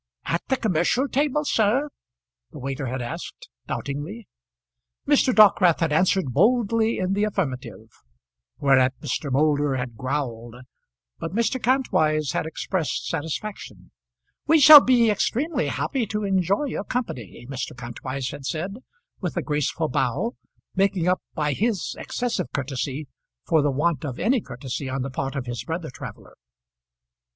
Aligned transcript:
"At 0.25 0.41
the 0.47 0.57
commercial 0.57 1.07
table 1.07 1.45
sir?" 1.45 1.87
the 2.49 2.57
waiter 2.57 2.87
had 2.87 3.03
asked, 3.03 3.49
doubtingly. 3.67 4.27
Mr. 5.07 5.31
Dockwrath 5.31 5.79
had 5.79 5.93
answered 5.93 6.33
boldly 6.33 6.97
in 6.97 7.13
the 7.13 7.23
affirmative, 7.23 7.87
whereat 8.57 8.99
Mr. 9.01 9.31
Moulder 9.31 9.75
had 9.75 9.95
growled; 9.95 10.55
but 11.19 11.35
Mr. 11.35 11.61
Kantwise 11.61 12.31
had 12.31 12.47
expressed 12.47 13.09
satisfaction. 13.09 13.91
"We 14.47 14.59
shall 14.59 14.81
be 14.81 15.11
extremely 15.11 15.67
happy 15.67 16.07
to 16.07 16.23
enjoy 16.23 16.63
your 16.63 16.83
company," 16.83 17.45
Mr. 17.47 17.77
Kantwise 17.77 18.31
had 18.31 18.47
said, 18.47 18.77
with 19.19 19.37
a 19.37 19.43
graceful 19.43 19.87
bow, 19.87 20.33
making 20.73 21.07
up 21.07 21.21
by 21.35 21.53
his 21.53 21.95
excessive 21.99 22.47
courtesy 22.55 23.07
for 23.45 23.61
the 23.61 23.69
want 23.69 24.03
of 24.03 24.17
any 24.17 24.41
courtesy 24.41 24.89
on 24.89 25.03
the 25.03 25.11
part 25.11 25.35
of 25.35 25.45
his 25.45 25.63
brother 25.63 25.91
traveller. 25.91 26.33